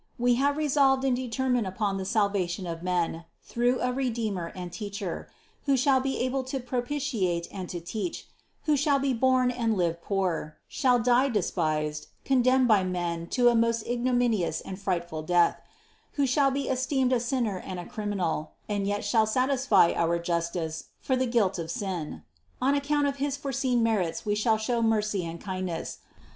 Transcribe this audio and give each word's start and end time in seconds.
We 0.17 0.33
have 0.41 0.57
resolved 0.57 1.03
and 1.05 1.15
determined 1.15 1.67
upon 1.67 1.97
the 1.97 2.05
salvation 2.05 2.65
of 2.65 2.81
men, 2.81 3.25
through 3.43 3.81
a 3.81 3.93
Redeemer 3.93 4.51
and 4.55 4.73
Teacher, 4.73 5.29
who 5.67 5.77
shall 5.77 5.99
be 5.99 6.17
able 6.21 6.43
to 6.45 6.59
propitiate 6.59 7.47
and 7.51 7.69
to 7.69 7.79
teach, 7.79 8.27
who 8.63 8.75
shall 8.75 8.97
be 8.97 9.13
born 9.13 9.51
and 9.51 9.77
live 9.77 10.01
poor, 10.01 10.57
shall 10.67 10.97
die 10.97 11.29
despised, 11.29 12.07
condemned 12.25 12.67
by 12.67 12.83
men 12.83 13.27
to 13.27 13.49
a 13.49 13.53
most 13.55 13.83
ignominious 13.85 14.59
and 14.61 14.79
frightful 14.81 15.21
Death; 15.21 15.61
who 16.13 16.25
shall 16.25 16.49
be 16.49 16.67
esteemed 16.67 17.13
a 17.13 17.19
sinner 17.19 17.59
and 17.59 17.79
a 17.79 17.85
criminal, 17.85 18.53
and 18.67 18.87
yet 18.87 19.05
shall 19.05 19.27
satisfy 19.27 19.93
our 19.95 20.17
justice 20.17 20.85
for 20.99 21.15
the 21.15 21.27
guilt 21.27 21.59
of 21.59 21.69
sin. 21.69 22.23
On 22.59 22.73
account 22.73 23.05
of 23.05 23.17
his 23.17 23.37
foreseen 23.37 23.83
merits 23.83 24.25
We 24.25 24.35
will 24.45 24.57
show 24.57 24.81
mercy 24.81 25.23
and 25.23 25.39
kindness. 25.39 25.99